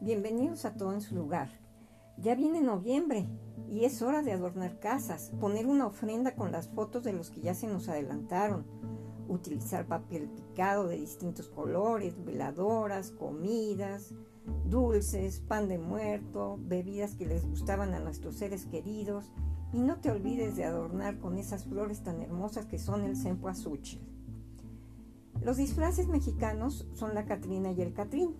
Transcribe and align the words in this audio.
Bienvenidos 0.00 0.64
a 0.64 0.72
todo 0.72 0.94
en 0.94 1.02
su 1.02 1.14
lugar. 1.14 1.50
Ya 2.16 2.34
viene 2.34 2.62
noviembre 2.62 3.28
y 3.68 3.84
es 3.84 4.00
hora 4.00 4.22
de 4.22 4.32
adornar 4.32 4.80
casas, 4.80 5.30
poner 5.38 5.66
una 5.66 5.86
ofrenda 5.86 6.34
con 6.34 6.52
las 6.52 6.68
fotos 6.68 7.04
de 7.04 7.12
los 7.12 7.28
que 7.28 7.42
ya 7.42 7.52
se 7.52 7.66
nos 7.66 7.90
adelantaron, 7.90 8.64
utilizar 9.28 9.84
papel 9.86 10.30
picado 10.30 10.88
de 10.88 10.96
distintos 10.96 11.48
colores, 11.48 12.14
veladoras, 12.24 13.10
comidas, 13.10 14.14
dulces, 14.64 15.40
pan 15.40 15.68
de 15.68 15.76
muerto, 15.76 16.58
bebidas 16.58 17.14
que 17.14 17.26
les 17.26 17.46
gustaban 17.46 17.92
a 17.92 18.00
nuestros 18.00 18.36
seres 18.36 18.64
queridos 18.64 19.30
y 19.74 19.80
no 19.80 20.00
te 20.00 20.10
olvides 20.10 20.56
de 20.56 20.64
adornar 20.64 21.18
con 21.18 21.36
esas 21.36 21.66
flores 21.66 22.02
tan 22.02 22.22
hermosas 22.22 22.64
que 22.64 22.78
son 22.78 23.04
el 23.04 23.18
cempasúchil. 23.18 24.00
Los 25.42 25.58
disfraces 25.58 26.08
mexicanos 26.08 26.86
son 26.94 27.14
la 27.14 27.26
Catrina 27.26 27.70
y 27.70 27.82
el 27.82 27.92
Catrín. 27.92 28.34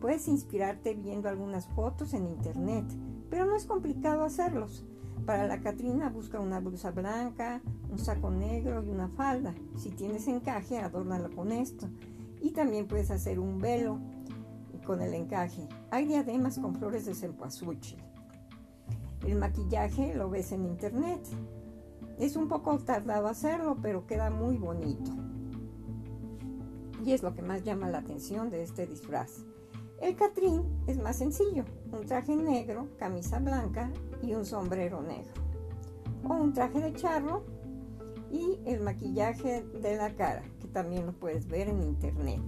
Puedes 0.00 0.28
inspirarte 0.28 0.94
viendo 0.94 1.28
algunas 1.28 1.66
fotos 1.68 2.14
en 2.14 2.26
internet, 2.26 2.84
pero 3.30 3.46
no 3.46 3.56
es 3.56 3.66
complicado 3.66 4.24
hacerlos. 4.24 4.84
Para 5.26 5.46
la 5.46 5.60
Catrina 5.60 6.08
busca 6.08 6.40
una 6.40 6.60
blusa 6.60 6.90
blanca, 6.90 7.60
un 7.90 7.98
saco 7.98 8.30
negro 8.30 8.82
y 8.84 8.88
una 8.88 9.08
falda. 9.08 9.54
Si 9.76 9.90
tienes 9.90 10.28
encaje, 10.28 10.78
adórnalo 10.78 11.34
con 11.34 11.52
esto. 11.52 11.88
Y 12.40 12.52
también 12.52 12.86
puedes 12.86 13.10
hacer 13.10 13.40
un 13.40 13.58
velo 13.58 13.98
con 14.86 15.02
el 15.02 15.12
encaje. 15.14 15.68
Hay 15.90 16.06
diademas 16.06 16.58
con 16.58 16.76
flores 16.76 17.04
de 17.04 17.14
cempasúchil. 17.14 17.98
El 19.26 19.36
maquillaje 19.36 20.14
lo 20.14 20.30
ves 20.30 20.52
en 20.52 20.64
internet. 20.64 21.20
Es 22.18 22.36
un 22.36 22.48
poco 22.48 22.78
tardado 22.78 23.26
hacerlo, 23.26 23.76
pero 23.82 24.06
queda 24.06 24.30
muy 24.30 24.56
bonito 24.56 25.12
y 27.04 27.12
es 27.12 27.22
lo 27.22 27.34
que 27.34 27.42
más 27.42 27.64
llama 27.64 27.88
la 27.88 27.98
atención 27.98 28.50
de 28.50 28.62
este 28.62 28.86
disfraz. 28.86 29.44
El 30.00 30.14
Catrín 30.14 30.62
es 30.86 30.96
más 30.96 31.16
sencillo, 31.16 31.64
un 31.90 32.06
traje 32.06 32.36
negro, 32.36 32.88
camisa 32.98 33.40
blanca 33.40 33.90
y 34.22 34.34
un 34.34 34.44
sombrero 34.44 35.02
negro. 35.02 35.42
O 36.24 36.34
un 36.34 36.52
traje 36.52 36.80
de 36.80 36.94
charro 36.94 37.44
y 38.30 38.60
el 38.64 38.80
maquillaje 38.80 39.62
de 39.62 39.96
la 39.96 40.14
cara, 40.14 40.44
que 40.60 40.68
también 40.68 41.06
lo 41.06 41.12
puedes 41.12 41.48
ver 41.48 41.68
en 41.68 41.82
internet. 41.82 42.40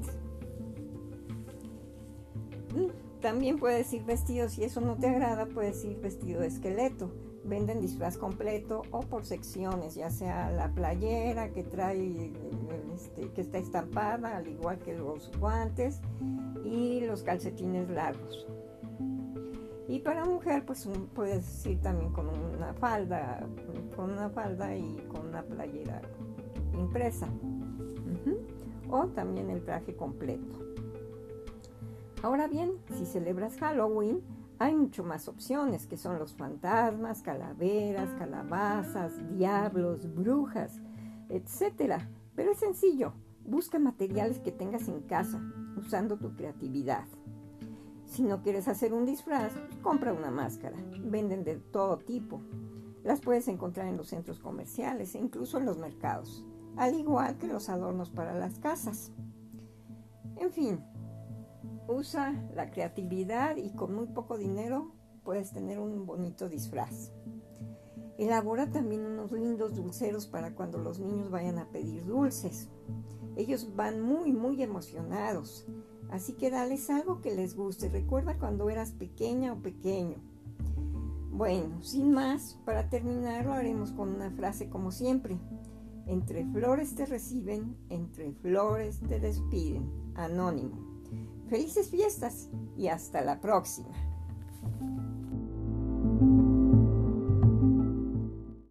Mm, 2.75 3.10
también 3.21 3.59
puedes 3.59 3.93
ir 3.93 4.05
vestido, 4.05 4.49
si 4.49 4.65
eso 4.65 4.81
no 4.81 4.97
te 4.97 5.09
agrada, 5.09 5.47
puedes 5.47 5.85
ir 5.85 5.99
vestido 6.01 6.41
de 6.41 6.49
esqueleto 6.49 7.11
venden 7.45 7.81
disfraz 7.81 8.17
completo 8.17 8.83
o 8.91 9.01
por 9.01 9.25
secciones, 9.25 9.95
ya 9.95 10.11
sea 10.11 10.51
la 10.51 10.69
playera 10.69 11.51
que 11.51 11.63
trae, 11.63 12.33
este, 12.95 13.29
que 13.33 13.41
está 13.41 13.59
estampada, 13.59 14.37
al 14.37 14.49
igual 14.49 14.79
que 14.79 14.97
los 14.97 15.31
guantes 15.39 16.01
y 16.65 17.01
los 17.01 17.23
calcetines 17.23 17.89
largos. 17.91 18.47
Y 19.89 19.99
para 19.99 20.25
mujer, 20.25 20.65
pues 20.65 20.89
puedes 21.15 21.67
ir 21.67 21.81
también 21.81 22.13
con 22.13 22.29
una 22.29 22.73
falda, 22.75 23.45
con 23.97 24.13
una 24.13 24.31
falda 24.31 24.77
y 24.77 24.97
con 25.09 25.27
una 25.27 25.43
playera 25.43 26.01
impresa. 26.79 27.29
O 28.89 29.07
también 29.09 29.51
el 29.51 29.65
traje 29.65 29.95
completo. 29.95 30.59
Ahora 32.23 32.49
bien, 32.49 32.73
si 32.99 33.07
celebras 33.07 33.57
Halloween, 33.57 34.21
hay 34.59 34.75
mucho 34.75 35.03
más 35.03 35.27
opciones, 35.27 35.87
que 35.87 35.97
son 35.97 36.19
los 36.19 36.35
fantasmas, 36.35 37.23
calaveras, 37.23 38.11
calabazas, 38.19 39.13
diablos, 39.31 40.15
brujas, 40.15 40.83
etc. 41.31 41.95
Pero 42.35 42.53
es 42.53 42.59
sencillo, 42.59 43.15
busca 43.47 43.79
materiales 43.79 44.39
que 44.39 44.53
tengas 44.53 44.87
en 44.89 45.01
casa, 45.01 45.41
usando 45.79 46.19
tu 46.19 46.37
creatividad. 46.37 47.07
Si 48.05 48.23
no 48.23 48.43
quieres 48.43 48.69
hacer 48.69 48.93
un 48.93 49.07
disfraz, 49.07 49.55
compra 49.83 50.13
una 50.13 50.31
máscara. 50.31 50.77
Venden 50.99 51.43
de 51.43 51.57
todo 51.57 51.97
tipo. 51.97 52.43
Las 53.03 53.23
puedes 53.23 53.49
encontrar 53.49 53.87
en 53.87 53.97
los 53.97 54.09
centros 54.09 54.41
comerciales 54.41 55.15
e 55.15 55.19
incluso 55.19 55.57
en 55.57 55.65
los 55.65 55.79
mercados, 55.79 56.45
al 56.77 56.95
igual 56.99 57.39
que 57.39 57.47
los 57.47 57.71
adornos 57.71 58.11
para 58.11 58.35
las 58.35 58.59
casas. 58.59 59.11
En 60.37 60.51
fin, 60.51 60.81
Usa 61.89 62.49
la 62.55 62.71
creatividad 62.71 63.57
y 63.57 63.71
con 63.75 63.95
muy 63.95 64.07
poco 64.07 64.39
dinero 64.39 64.93
puedes 65.25 65.53
tener 65.53 65.79
un 65.79 66.07
bonito 66.07 66.49
disfraz. 66.49 67.13
Elabora 68.19 68.71
también 68.71 69.07
unos 69.07 69.33
lindos 69.33 69.75
dulceros 69.75 70.27
para 70.27 70.55
cuando 70.55 70.79
los 70.79 70.99
niños 70.99 71.31
vayan 71.31 71.59
a 71.59 71.71
pedir 71.71 72.05
dulces. 72.05 72.69
Ellos 73.37 73.75
van 73.75 74.03
muy, 74.03 74.33
muy 74.33 74.63
emocionados. 74.63 75.67
Así 76.11 76.35
que 76.35 76.51
dales 76.51 76.91
algo 76.91 77.21
que 77.21 77.35
les 77.35 77.57
guste. 77.57 77.89
Recuerda 77.89 78.39
cuando 78.39 78.69
eras 78.69 78.93
pequeña 78.93 79.53
o 79.53 79.63
pequeño. 79.63 80.17
Bueno, 81.31 81.83
sin 81.83 82.13
más, 82.13 82.59
para 82.67 82.91
terminar 82.91 83.47
lo 83.47 83.55
haremos 83.55 83.93
con 83.93 84.11
una 84.11 84.31
frase 84.31 84.69
como 84.69 84.91
siempre. 84.91 85.39
Entre 86.07 86.45
flores 86.45 86.95
te 86.97 87.07
reciben, 87.07 87.77
entre 87.89 88.33
flores 88.33 89.01
te 89.09 89.21
despiden. 89.21 89.89
Anónimo. 90.15 90.90
Felices 91.51 91.91
fiestas 91.91 92.49
y 92.77 92.87
hasta 92.87 93.23
la 93.23 93.41
próxima. 93.41 93.89